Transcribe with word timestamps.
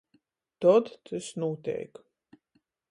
Tod 0.65 0.89
tys 1.11 1.29
nūteik. 1.45 2.05